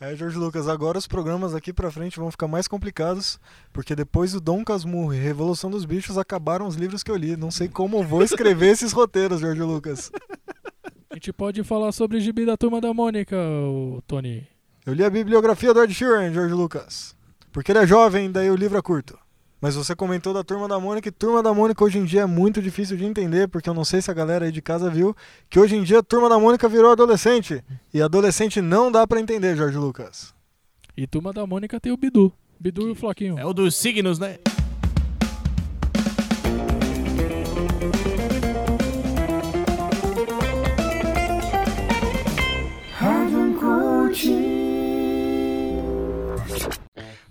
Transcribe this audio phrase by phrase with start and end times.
[0.00, 3.40] É, Jorge Lucas, agora os programas aqui pra frente vão ficar mais complicados,
[3.72, 7.36] porque depois do Dom Casmurro e Revolução dos Bichos acabaram os livros que eu li.
[7.36, 10.12] Não sei como vou escrever esses roteiros, Jorge Lucas.
[11.10, 13.36] A gente pode falar sobre Gibi da Turma da Mônica,
[14.06, 14.46] Tony.
[14.86, 17.16] Eu li a bibliografia do Ed Sheeran, Jorge Lucas.
[17.50, 19.18] Porque ele é jovem, daí o livro é curto.
[19.60, 22.26] Mas você comentou da Turma da Mônica e Turma da Mônica hoje em dia é
[22.26, 25.16] muito difícil de entender, porque eu não sei se a galera aí de casa viu
[25.50, 27.62] que hoje em dia a Turma da Mônica virou adolescente.
[27.92, 30.32] E adolescente não dá pra entender, Jorge Lucas.
[30.96, 32.32] E Turma da Mônica tem o Bidu.
[32.58, 33.38] Bidu e o Floquinho.
[33.38, 34.38] É o dos signos, né?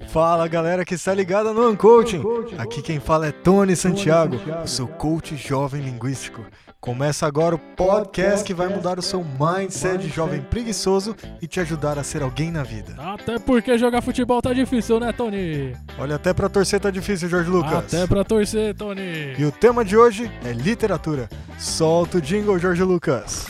[0.09, 2.23] Fala galera que está ligada no Uncoaching.
[2.57, 6.45] Aqui quem fala é Tony Santiago, o seu coach jovem linguístico.
[6.79, 11.59] Começa agora o podcast que vai mudar o seu mindset de jovem preguiçoso e te
[11.59, 12.95] ajudar a ser alguém na vida.
[12.97, 15.75] Até porque jogar futebol tá difícil, né, Tony?
[15.99, 17.93] Olha, até pra torcer tá difícil, Jorge Lucas.
[17.93, 19.35] Até pra torcer, Tony.
[19.37, 21.27] E o tema de hoje é literatura.
[21.59, 23.47] Solta o jingle, Jorge Lucas.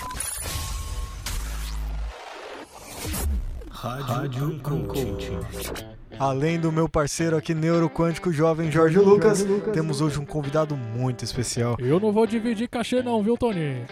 [3.70, 5.97] Rádio Coaching.
[6.20, 11.78] Além do meu parceiro aqui, neuroquântico jovem Jorge Lucas, temos hoje um convidado muito especial.
[11.80, 13.86] Eu não vou dividir cachê não, viu, Tony?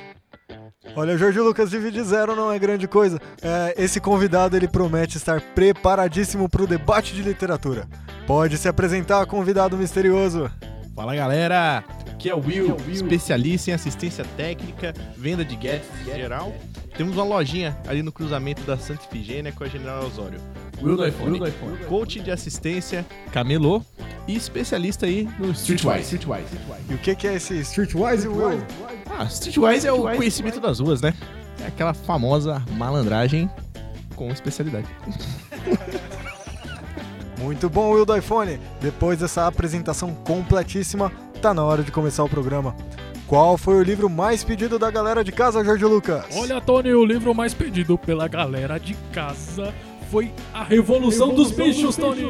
[0.95, 3.19] Olha, Jorge Lucas, dividir zero não é grande coisa.
[3.41, 7.87] É, esse convidado ele promete estar preparadíssimo para o debate de literatura.
[8.25, 10.49] Pode se apresentar, convidado misterioso.
[10.95, 16.55] Fala galera, aqui é o Will, especialista em assistência técnica, venda de gadgets em geral.
[16.97, 20.39] Temos uma lojinha ali no cruzamento da Santa Ifigênia com a General Osório.
[20.81, 21.39] Will do iPhone,
[21.87, 23.81] coach de assistência, camelô
[24.27, 26.19] e especialista aí no Streetwise.
[26.89, 28.61] E o que, que é esse Streetwise Will?
[29.09, 31.13] Ah, Streetwise é o conhecimento das ruas, né?
[31.63, 33.49] É aquela famosa malandragem
[34.15, 34.87] com especialidade.
[37.39, 38.59] Muito bom, Will do iPhone.
[38.81, 42.75] Depois dessa apresentação completíssima, tá na hora de começar o programa.
[43.27, 46.25] Qual foi o livro mais pedido da galera de casa, Jorge Lucas?
[46.35, 49.73] Olha, Tony, o livro mais pedido pela galera de casa
[50.09, 52.23] foi A Revolução, dos Bichos, Tony.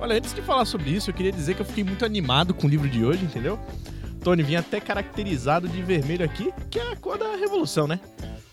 [0.00, 2.66] Olha, antes de falar sobre isso, eu queria dizer que eu fiquei muito animado com
[2.66, 3.58] o livro de hoje, entendeu?
[4.22, 7.98] Tony vinha até caracterizado de vermelho aqui, que é a cor da revolução, né?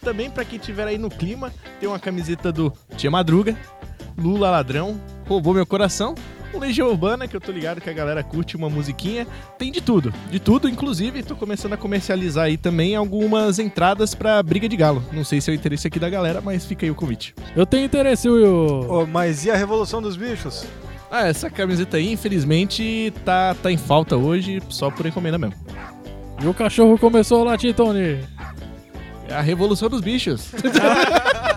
[0.02, 3.58] Também pra quem tiver aí no clima, tem uma camiseta do Tia Madruga,
[4.18, 6.16] Lula Ladrão, Roubou Meu Coração,
[6.58, 9.28] Legião Urbana, que eu tô ligado que a galera curte uma musiquinha.
[9.58, 14.42] Tem de tudo, de tudo, inclusive tô começando a comercializar aí também algumas entradas pra
[14.42, 15.04] Briga de Galo.
[15.12, 17.36] Não sei se é o interesse aqui da galera, mas fica aí o convite.
[17.56, 18.86] Eu tenho interesse, Will.
[18.90, 20.66] Oh, mas e a Revolução dos Bichos?
[21.12, 25.56] Ah, essa camiseta aí, infelizmente, tá, tá em falta hoje, só por encomenda mesmo.
[26.42, 28.20] E o cachorro começou a latir, Tony.
[29.28, 30.52] É a Revolução dos Bichos.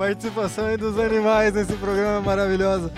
[0.00, 2.90] participação aí dos animais nesse programa maravilhoso.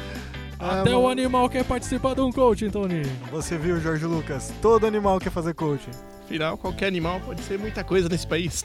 [0.57, 3.03] Ah, Até mano, o animal quer participar de um coaching, Tony.
[3.33, 4.53] Você viu, Jorge Lucas?
[4.63, 5.91] Todo animal quer fazer coaching.
[6.25, 8.65] Afinal, qualquer animal pode ser muita coisa nesse país.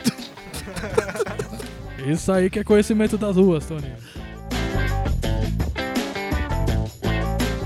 [2.08, 3.92] Isso aí que é conhecimento das ruas, Tony.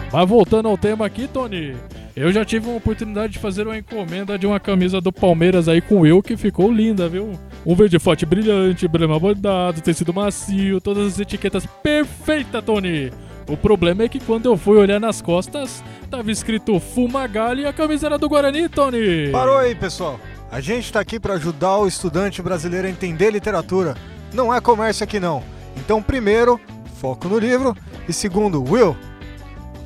[0.10, 1.76] Mas voltando ao tema aqui, Tony.
[2.16, 5.82] Eu já tive uma oportunidade de fazer uma encomenda de uma camisa do Palmeiras aí
[5.82, 7.38] com eu que ficou linda, viu?
[7.66, 13.12] Um verde forte brilhante, brema bordado, tecido macio, todas as etiquetas perfeita, Tony.
[13.48, 17.74] O problema é que quando eu fui olhar nas costas, tava escrito Fumagalli e a
[17.74, 19.30] camisa era do Guarani, Tony.
[19.32, 20.20] Parou aí, pessoal.
[20.52, 23.96] A gente tá aqui para ajudar o estudante brasileiro a entender literatura.
[24.34, 25.44] Não é comércio aqui não.
[25.78, 26.60] Então, primeiro,
[27.00, 27.76] foco no livro
[28.08, 28.98] e segundo, Will,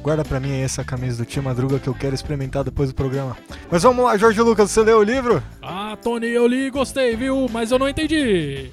[0.05, 2.95] guarda pra mim aí essa camisa do Tia Madruga que eu quero experimentar depois do
[2.95, 3.35] programa.
[3.71, 5.41] Mas vamos lá, Jorge Lucas, você leu o livro?
[5.63, 7.47] Ah, Tony, eu li e gostei, viu?
[7.51, 8.69] Mas eu não entendi.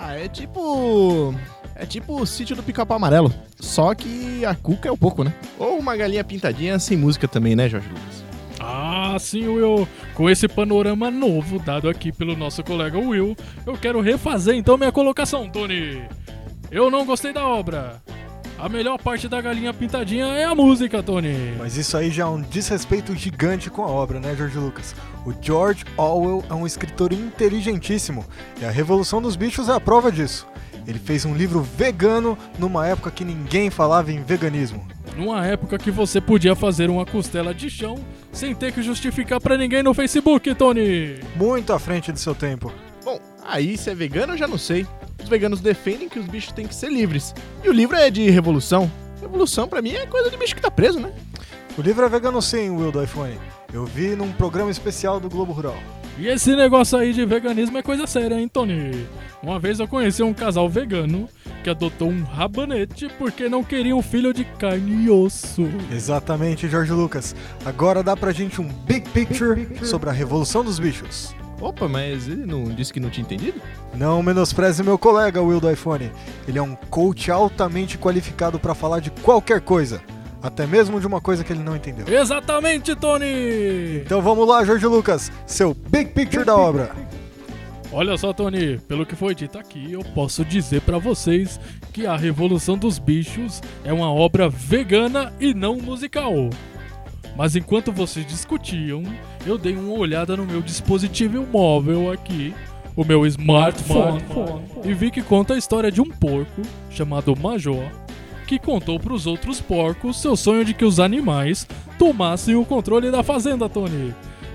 [0.00, 1.34] ah, é tipo.
[1.74, 3.34] É tipo o sítio do pica-pau amarelo.
[3.58, 5.34] Só que a cuca é um pouco, né?
[5.58, 8.24] Ou uma galinha pintadinha sem música também, né, Jorge Lucas?
[8.60, 9.86] Ah, sim, Will.
[10.14, 14.92] Com esse panorama novo dado aqui pelo nosso colega Will, eu quero refazer então minha
[14.92, 16.04] colocação, Tony.
[16.70, 18.00] Eu não gostei da obra.
[18.58, 21.54] A melhor parte da galinha pintadinha é a música, Tony.
[21.56, 24.96] Mas isso aí já é um desrespeito gigante com a obra, né, Jorge Lucas?
[25.24, 28.26] O George Orwell é um escritor inteligentíssimo
[28.60, 30.44] e a Revolução dos Bichos é a prova disso.
[30.88, 34.84] Ele fez um livro vegano numa época que ninguém falava em veganismo.
[35.16, 37.96] Numa época que você podia fazer uma costela de chão
[38.32, 41.20] sem ter que justificar pra ninguém no Facebook, Tony.
[41.36, 42.72] Muito à frente de seu tempo.
[43.04, 44.84] Bom, aí se é vegano eu já não sei.
[45.28, 47.34] Os veganos defendem que os bichos têm que ser livres.
[47.62, 48.90] E o livro é de revolução.
[49.20, 51.12] Revolução pra mim é coisa de bicho que tá preso, né?
[51.76, 53.38] O livro é vegano sim, Will do iPhone.
[53.70, 55.76] Eu vi num programa especial do Globo Rural.
[56.18, 59.06] E esse negócio aí de veganismo é coisa séria, hein, Tony?
[59.42, 61.28] Uma vez eu conheci um casal vegano
[61.62, 65.68] que adotou um rabanete porque não queria um filho de carne e osso.
[65.92, 67.36] Exatamente, Jorge Lucas.
[67.66, 71.34] Agora dá pra gente um big picture sobre a revolução dos bichos.
[71.60, 73.60] Opa, mas ele não disse que não tinha entendido?
[73.94, 76.10] Não menospreze meu colega Will do iPhone.
[76.46, 80.00] Ele é um coach altamente qualificado para falar de qualquer coisa,
[80.40, 82.06] até mesmo de uma coisa que ele não entendeu.
[82.08, 84.02] Exatamente, Tony!
[84.04, 86.92] Então vamos lá, Jorge Lucas, seu big picture da obra.
[87.90, 91.58] Olha só, Tony, pelo que foi dito aqui, eu posso dizer pra vocês
[91.92, 96.50] que A Revolução dos Bichos é uma obra vegana e não musical.
[97.38, 99.04] Mas enquanto vocês discutiam,
[99.46, 102.52] eu dei uma olhada no meu dispositivo móvel aqui,
[102.96, 104.20] o meu smartphone,
[104.84, 107.92] e vi que conta a história de um porco chamado Major,
[108.44, 111.64] que contou para os outros porcos seu sonho de que os animais
[111.96, 114.12] tomassem o controle da fazenda, Tony.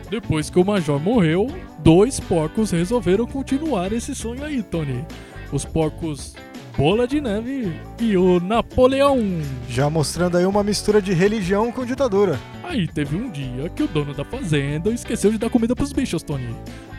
[0.09, 1.47] Depois que o Major morreu,
[1.79, 5.05] dois porcos resolveram continuar esse sonho aí, Tony.
[5.53, 6.35] Os porcos
[6.75, 9.19] Bola de Neve e o Napoleão.
[9.69, 12.39] Já mostrando aí uma mistura de religião com ditadura.
[12.63, 16.23] Aí teve um dia que o dono da fazenda esqueceu de dar comida pros bichos,
[16.23, 16.49] Tony.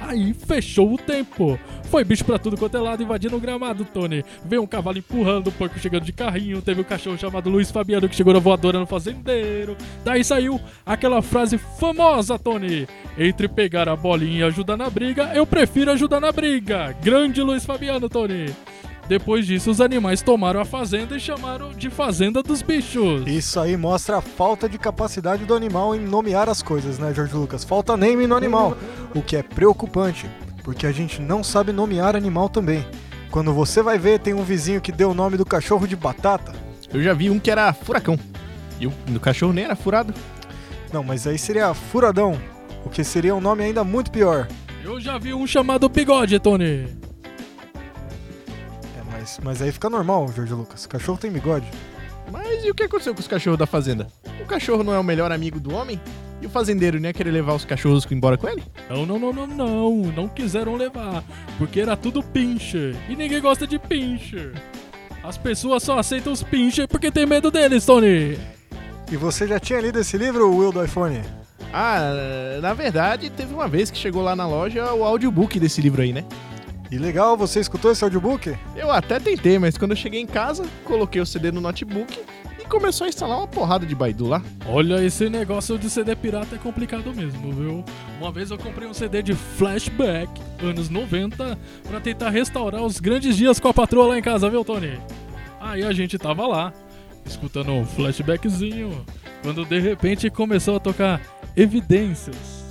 [0.00, 1.58] Aí fechou o tempo.
[1.90, 4.24] Foi bicho pra tudo quanto é lado invadindo o gramado, Tony.
[4.44, 6.62] Veio um cavalo empurrando, o porco chegando de carrinho.
[6.62, 9.76] Teve um cachorro chamado Luiz Fabiano que chegou na voadora no fazendeiro.
[10.04, 12.86] Daí saiu aquela frase famosa, Tony.
[13.18, 16.94] Entre pegar a bolinha e ajudar na briga, eu prefiro ajudar na briga.
[17.02, 18.54] Grande Luiz Fabiano, Tony.
[19.06, 23.26] Depois disso, os animais tomaram a fazenda e chamaram de Fazenda dos Bichos.
[23.26, 27.34] Isso aí mostra a falta de capacidade do animal em nomear as coisas, né, Jorge
[27.34, 27.64] Lucas?
[27.64, 28.76] Falta name no animal,
[29.14, 30.26] o que é preocupante,
[30.62, 32.84] porque a gente não sabe nomear animal também.
[33.30, 36.54] Quando você vai ver, tem um vizinho que deu o nome do cachorro de batata.
[36.92, 38.18] Eu já vi um que era furacão.
[38.80, 40.14] E o do cachorro nem era furado.
[40.92, 42.40] Não, mas aí seria furadão,
[42.86, 44.48] o que seria um nome ainda muito pior.
[44.82, 47.03] Eu já vi um chamado Bigode, Tony.
[49.42, 50.86] Mas, aí fica normal, Jorge Lucas.
[50.86, 51.66] Cachorro tem bigode.
[52.30, 54.06] Mas e o que aconteceu com os cachorros da fazenda?
[54.40, 56.00] O cachorro não é o melhor amigo do homem?
[56.40, 58.62] E o fazendeiro nem ia querer levar os cachorros embora com ele?
[58.88, 59.92] Não, não, não, não, não.
[60.12, 61.24] Não quiseram levar.
[61.58, 62.96] Porque era tudo pincher.
[63.08, 64.52] E ninguém gosta de pincher.
[65.22, 68.38] As pessoas só aceitam os pincher porque tem medo deles, Tony.
[69.10, 71.22] E você já tinha lido esse livro, Will do iPhone?
[71.72, 76.02] Ah, na verdade, teve uma vez que chegou lá na loja o audiobook desse livro
[76.02, 76.24] aí, né?
[76.90, 78.54] E legal, você escutou esse audiobook?
[78.76, 82.20] Eu até tentei, mas quando eu cheguei em casa, coloquei o CD no notebook
[82.60, 84.42] e começou a instalar uma porrada de Baidu lá.
[84.66, 87.84] Olha, esse negócio de CD pirata é complicado mesmo, viu?
[88.20, 90.30] Uma vez eu comprei um CD de flashback,
[90.62, 91.58] anos 90,
[91.88, 94.98] pra tentar restaurar os grandes dias com a patroa lá em casa, viu, Tony?
[95.60, 96.72] Aí a gente tava lá,
[97.24, 99.04] escutando um flashbackzinho,
[99.42, 101.20] quando de repente começou a tocar
[101.56, 102.64] Evidências.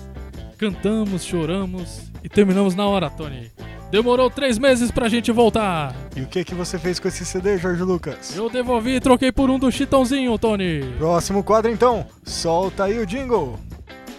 [0.57, 3.51] Cantamos, choramos e terminamos na hora, Tony.
[3.93, 5.93] Demorou três meses pra gente voltar.
[6.15, 8.35] E o que, que você fez com esse CD, Jorge Lucas?
[8.35, 10.95] Eu devolvi e troquei por um do Chitãozinho, Tony.
[10.97, 13.59] Próximo quadro então, solta aí o jingle.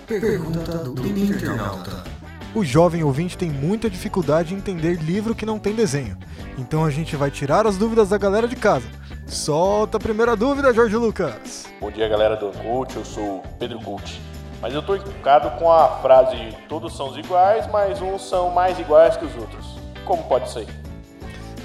[0.07, 2.05] Pergunta do internauta.
[2.55, 6.17] O jovem ouvinte tem muita dificuldade em entender livro que não tem desenho.
[6.57, 8.87] Então a gente vai tirar as dúvidas da galera de casa.
[9.27, 11.67] Solta a primeira dúvida, Jorge Lucas.
[11.81, 14.21] Bom dia, galera do Cult, eu sou o Pedro Cult.
[14.65, 19.15] Mas eu tô encucado com a frase todos são iguais, mas uns são mais iguais
[19.15, 19.54] que os outros.
[20.05, 20.67] Como pode ser?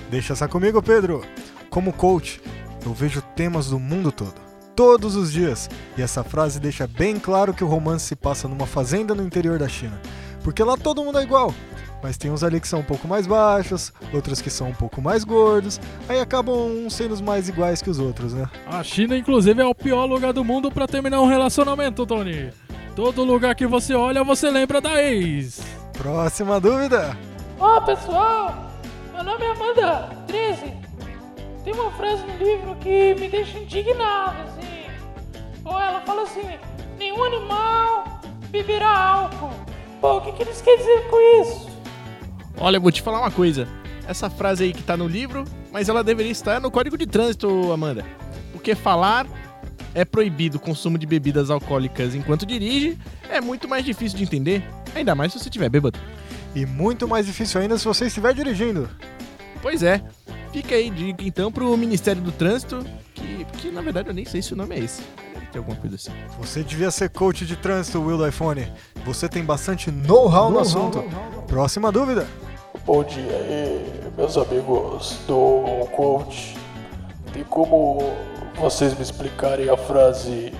[0.09, 1.23] Deixa essa comigo, Pedro.
[1.69, 2.42] Como coach,
[2.85, 4.33] eu vejo temas do mundo todo,
[4.75, 8.66] todos os dias, e essa frase deixa bem claro que o romance se passa numa
[8.66, 10.02] fazenda no interior da China.
[10.44, 11.54] Porque lá todo mundo é igual,
[12.02, 15.02] mas tem uns ali que são um pouco mais baixos, outros que são um pouco
[15.02, 18.49] mais gordos, aí acabam uns sendo os mais iguais que os outros, né?
[18.66, 22.49] A China, inclusive, é o pior lugar do mundo pra terminar um relacionamento, Tony.
[22.95, 25.61] Todo lugar que você olha, você lembra da ex.
[25.94, 27.16] Próxima dúvida.
[27.61, 28.71] Ó pessoal,
[29.13, 30.73] meu nome é Amanda 13.
[31.66, 34.85] Tem uma frase no livro que me deixa indignado, assim.
[35.66, 36.47] Ou ela fala assim:
[36.97, 39.51] nenhum animal beberá álcool.
[39.99, 41.69] Pô, o que, que eles querem dizer com isso?
[42.57, 43.68] Olha, eu vou te falar uma coisa.
[44.07, 47.73] Essa frase aí que tá no livro, mas ela deveria estar no Código de Trânsito,
[47.73, 48.06] Amanda.
[48.54, 49.28] Porque falar
[49.94, 52.97] é proibido o consumo de bebidas alcoólicas enquanto dirige
[53.30, 54.63] é muito mais difícil de entender,
[54.95, 55.99] ainda mais se você estiver bêbado.
[56.56, 58.89] E muito mais difícil ainda se você estiver dirigindo.
[59.61, 60.01] Pois é.
[60.51, 64.41] Fica aí dica então pro Ministério do Trânsito, que, que na verdade eu nem sei
[64.41, 65.03] se o nome é esse.
[65.33, 66.11] Deve ter alguma coisa assim.
[66.39, 68.71] Você devia ser coach de trânsito, Will do iPhone.
[69.06, 71.03] Você tem bastante know-how no assunto.
[71.47, 72.27] Próxima dúvida.
[72.85, 76.56] Bom dia aí, meus amigos do Coach.
[77.31, 78.15] Tem como
[78.56, 80.51] vocês me explicarem a frase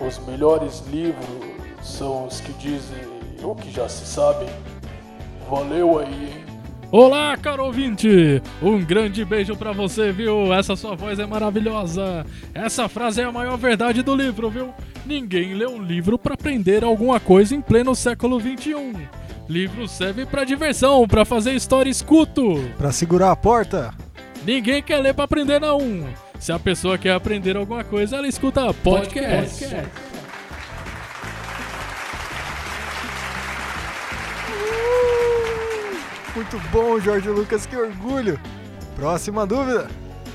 [0.00, 1.26] os melhores livros
[1.82, 2.98] são os que dizem
[3.42, 4.46] o que já se sabe?
[5.48, 6.44] Valeu aí, hein?
[6.90, 8.42] Olá, caro ouvinte!
[8.62, 10.52] Um grande beijo pra você, viu?
[10.52, 12.24] Essa sua voz é maravilhosa.
[12.54, 14.72] Essa frase é a maior verdade do livro, viu?
[15.04, 19.08] Ninguém lê um livro pra aprender alguma coisa em pleno século XXI.
[19.48, 22.62] Livro serve pra diversão, pra fazer história escuto.
[22.76, 23.94] Pra segurar a porta,
[24.44, 26.06] Ninguém quer ler pra aprender, não.
[26.38, 29.66] Se a pessoa quer aprender alguma coisa, ela escuta podcast.
[36.38, 38.38] Muito bom, Jorge Lucas, que orgulho.
[38.94, 39.88] Próxima dúvida.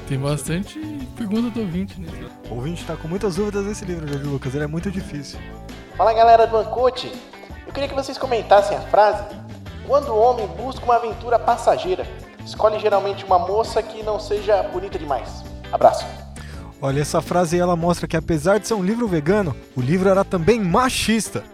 [0.06, 0.78] Tem bastante
[1.16, 2.10] pergunta do ouvinte, né?
[2.50, 5.40] O ouvinte tá com muitas dúvidas nesse livro, Jorge Lucas, ele é muito difícil.
[5.96, 7.10] Fala galera do Ancute,
[7.66, 9.24] eu queria que vocês comentassem a frase
[9.88, 12.06] Quando o homem busca uma aventura passageira,
[12.46, 15.46] escolhe geralmente uma moça que não seja bonita demais.
[15.72, 16.06] Abraço.
[16.82, 20.26] Olha, essa frase ela mostra que apesar de ser um livro vegano, o livro era
[20.26, 21.46] também machista.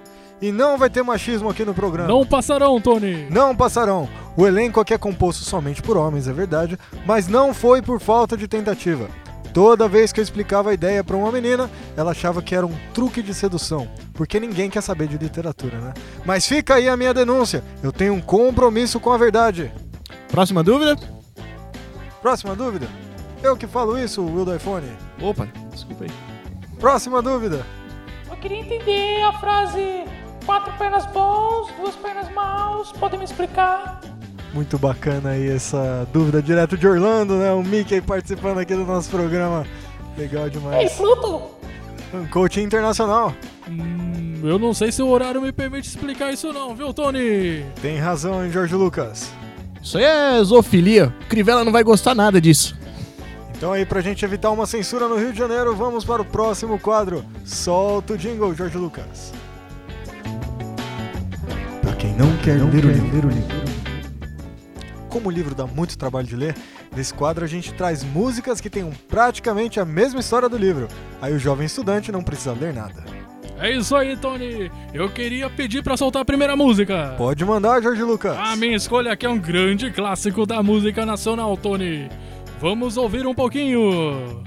[0.41, 2.07] E não vai ter machismo aqui no programa.
[2.07, 3.27] Não passarão, Tony!
[3.29, 4.09] Não passarão.
[4.39, 8.37] O elenco aqui é composto somente por homens, é verdade, mas não foi por falta
[8.37, 9.09] de tentativa.
[9.53, 12.73] Toda vez que eu explicava a ideia para uma menina, ela achava que era um
[12.93, 15.93] truque de sedução, porque ninguém quer saber de literatura, né?
[16.23, 17.61] Mas fica aí a minha denúncia.
[17.83, 19.73] Eu tenho um compromisso com a verdade.
[20.29, 20.97] Próxima dúvida?
[22.21, 22.87] Próxima dúvida?
[23.43, 24.87] Eu que falo isso, Will do iPhone.
[25.21, 26.11] Opa, desculpa aí.
[26.79, 27.65] Próxima dúvida.
[28.29, 30.05] Eu queria entender a frase
[30.45, 32.93] quatro pernas bons, duas pernas maus.
[32.93, 33.99] Podem me explicar?
[34.53, 37.51] Muito bacana aí essa dúvida direto de Orlando, né?
[37.51, 39.65] O Mickey participando aqui do nosso programa.
[40.17, 40.93] Legal Ei, demais.
[40.93, 41.41] Pluto!
[42.13, 43.33] Um coaching internacional.
[43.69, 47.63] Hum, eu não sei se o horário me permite explicar isso não, viu, Tony?
[47.81, 49.31] Tem razão, hein, Jorge Lucas?
[49.81, 51.13] Isso aí é zoofilia.
[51.29, 52.75] Crivella não vai gostar nada disso.
[53.55, 56.79] Então aí, pra gente evitar uma censura no Rio de Janeiro, vamos para o próximo
[56.79, 57.23] quadro.
[57.45, 59.33] Solta o jingle, Jorge Lucas.
[61.81, 63.29] Pra quem não quer ler o livro.
[65.09, 66.55] Como o livro dá muito trabalho de ler,
[66.95, 70.87] nesse quadro a gente traz músicas que tenham praticamente a mesma história do livro.
[71.21, 73.03] Aí o jovem estudante não precisa ler nada.
[73.59, 74.71] É isso aí, Tony.
[74.93, 77.13] Eu queria pedir pra soltar a primeira música.
[77.17, 78.37] Pode mandar, Jorge Lucas.
[78.37, 82.07] A minha escolha aqui é um grande clássico da música nacional, Tony.
[82.61, 84.43] Vamos ouvir um pouquinho.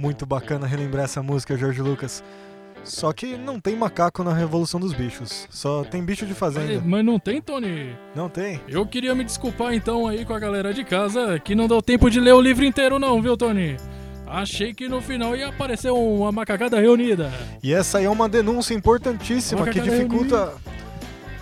[0.00, 2.24] Muito bacana relembrar essa música, Jorge Lucas.
[2.82, 5.46] Só que não tem macaco na Revolução dos Bichos.
[5.50, 6.82] Só tem bicho de fazenda.
[6.82, 7.94] Mas não tem, Tony?
[8.16, 8.62] Não tem?
[8.66, 12.08] Eu queria me desculpar então aí com a galera de casa que não deu tempo
[12.08, 13.76] de ler o livro inteiro não, viu, Tony?
[14.26, 17.30] Achei que no final ia aparecer uma macacada reunida.
[17.62, 20.54] E essa aí é uma denúncia importantíssima que dificulta.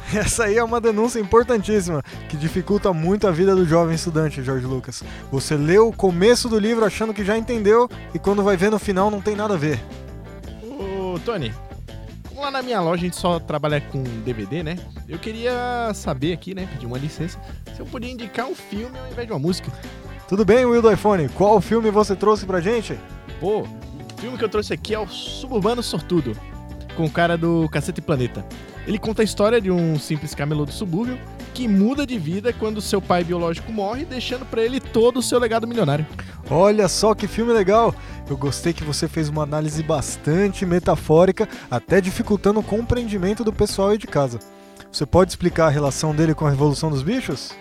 [0.14, 4.66] Essa aí é uma denúncia importantíssima que dificulta muito a vida do jovem estudante, Jorge
[4.66, 5.02] Lucas.
[5.30, 8.78] Você lê o começo do livro achando que já entendeu e quando vai ver no
[8.78, 9.78] final não tem nada a ver.
[10.62, 11.52] Ô, Tony,
[12.28, 14.78] como lá na minha loja a gente só trabalha com DVD, né?
[15.06, 16.66] Eu queria saber aqui, né?
[16.72, 17.38] Pedir uma licença,
[17.74, 19.70] se eu podia indicar um filme ao invés de uma música.
[20.26, 21.28] Tudo bem, Will do iPhone?
[21.30, 22.98] Qual filme você trouxe pra gente?
[23.40, 26.36] Pô, o filme que eu trouxe aqui é o Suburbano Sortudo,
[26.96, 28.44] com o cara do Cacete Planeta.
[28.86, 31.18] Ele conta a história de um simples camelô do subúrbio
[31.52, 35.38] que muda de vida quando seu pai biológico morre, deixando pra ele todo o seu
[35.38, 36.06] legado milionário.
[36.50, 37.94] Olha só que filme legal!
[38.30, 43.88] Eu gostei que você fez uma análise bastante metafórica, até dificultando o compreendimento do pessoal
[43.88, 44.38] aí de casa.
[44.92, 47.52] Você pode explicar a relação dele com a Revolução dos Bichos?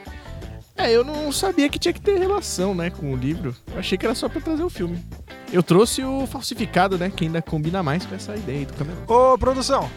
[0.76, 3.56] É, eu não sabia que tinha que ter relação, né, com o livro.
[3.74, 5.04] Eu achei que era só pra trazer o filme.
[5.52, 9.00] Eu trouxe o falsificado, né, que ainda combina mais com essa ideia aí do camelô.
[9.08, 9.90] Ô, produção!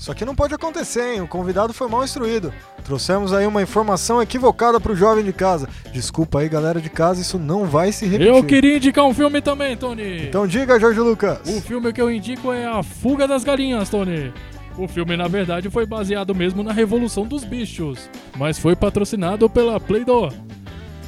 [0.00, 1.20] Isso aqui não pode acontecer, hein?
[1.20, 2.50] O convidado foi mal instruído.
[2.82, 5.68] Trouxemos aí uma informação equivocada pro jovem de casa.
[5.92, 8.34] Desculpa aí, galera de casa, isso não vai se repetir.
[8.34, 10.22] Eu queria indicar um filme também, Tony.
[10.26, 11.40] Então diga, Jorge Lucas.
[11.46, 14.32] O filme que eu indico é A Fuga das Galinhas, Tony.
[14.78, 19.78] O filme, na verdade, foi baseado mesmo na Revolução dos Bichos, mas foi patrocinado pela
[19.78, 20.32] Play-Doh.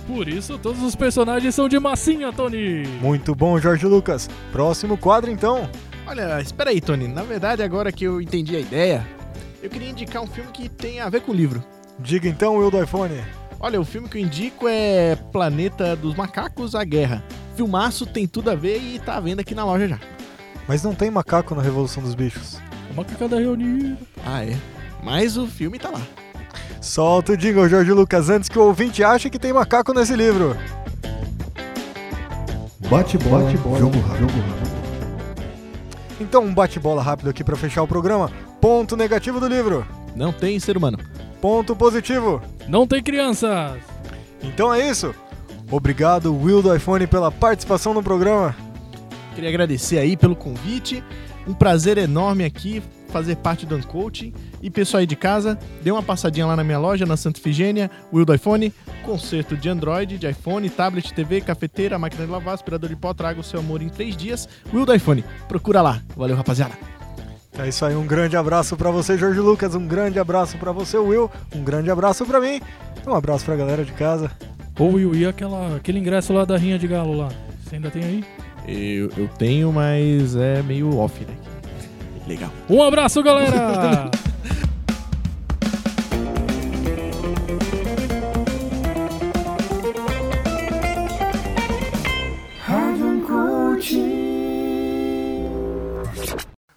[0.06, 2.87] Por isso, todos os personagens são de massinha, Tony.
[3.00, 4.28] Muito bom, Jorge Lucas.
[4.52, 5.66] Próximo quadro, então.
[6.06, 7.09] Olha, espera aí, Tony.
[7.09, 9.06] Na verdade, agora que eu entendi a ideia,
[9.62, 11.62] eu queria indicar um filme que tem a ver com o livro.
[11.99, 13.23] Diga então, Will do iPhone.
[13.61, 17.23] Olha, o filme que eu indico é Planeta dos Macacos, A Guerra.
[17.56, 19.99] Filmaço tem tudo a ver e tá à venda aqui na loja já.
[20.66, 22.59] Mas não tem macaco na Revolução dos Bichos.
[22.90, 23.97] A macacada reunida.
[24.26, 24.56] Ah, é.
[25.02, 26.00] Mas o filme tá lá.
[26.80, 30.56] Solta o jingle, Jorge Lucas, antes que o ouvinte ache que tem macaco nesse livro.
[32.90, 34.71] Bate-bola, jogo rápido.
[36.22, 38.30] Então, um bate-bola rápido aqui pra fechar o programa.
[38.60, 39.84] Ponto negativo do livro.
[40.14, 40.96] Não tem ser humano.
[41.40, 42.40] Ponto positivo.
[42.68, 43.72] Não tem crianças.
[44.40, 45.12] Então é isso.
[45.68, 48.54] Obrigado, Will do iPhone, pela participação no programa.
[49.34, 51.02] Queria agradecer aí pelo convite.
[51.44, 52.80] Um prazer enorme aqui
[53.12, 54.33] fazer parte do Uncoaching.
[54.62, 57.90] E pessoal aí de casa, dê uma passadinha lá na minha loja, na Santa Ifigênia,
[58.12, 58.73] Will do iPhone,
[59.04, 63.38] conserto de Android, de iPhone, tablet, TV, cafeteira, máquina de lavar, aspirador de pó, traga
[63.38, 64.49] o seu amor em três dias.
[64.73, 66.00] Will do iPhone, procura lá.
[66.16, 66.75] Valeu, rapaziada.
[67.59, 70.97] É isso aí, um grande abraço pra você, Jorge Lucas, um grande abraço pra você,
[70.97, 72.62] Will, um grande abraço pra mim,
[73.07, 74.31] um abraço pra galera de casa.
[74.78, 77.28] Ô Will, e aquela, aquele ingresso lá da Rinha de Galo lá?
[77.62, 78.25] Você ainda tem aí?
[78.66, 81.51] Eu, eu tenho, mas é meio off, né?
[82.32, 82.50] Legal.
[82.66, 84.10] Um abraço, galera!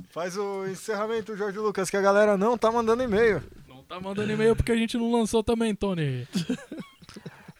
[0.09, 3.41] Faz o encerramento, Jorge Lucas, que a galera não tá mandando e-mail.
[3.69, 6.27] não tá mandando e-mail porque a gente não lançou também, Tony.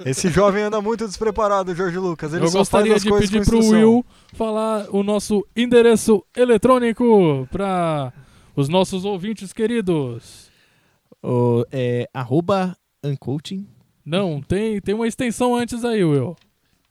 [0.04, 2.34] Esse jovem anda muito despreparado, Jorge Lucas.
[2.34, 3.60] Ele Eu só gostaria faz as de pedir pro.
[3.60, 8.12] Will falar o nosso endereço eletrônico para
[8.56, 10.52] os nossos ouvintes queridos.
[11.24, 13.68] O, é arroba Uncoaching.
[14.06, 16.36] Não, tem, tem uma extensão antes aí, Will.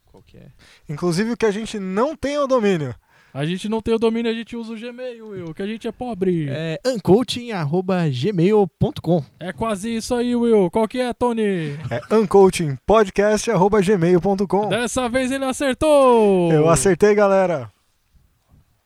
[0.06, 0.49] Qual que é?
[0.88, 2.94] Inclusive o que a gente não tem é o domínio.
[3.35, 5.88] A gente não tem o domínio, a gente usa o Gmail, Will, que a gente
[5.88, 6.47] é pobre.
[6.49, 9.25] É, É uncoaching.gmail.com.
[9.53, 10.71] quase isso aí, Will.
[10.71, 11.76] Qual que é, Tony?
[11.91, 14.69] É uncoachingpodcast.gmail.com.
[14.69, 16.53] Dessa vez ele acertou!
[16.53, 17.69] Eu acertei, galera.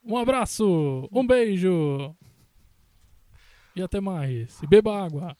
[0.02, 2.14] Um abraço, um beijo.
[3.76, 4.58] E até mais.
[4.62, 5.36] E beba água.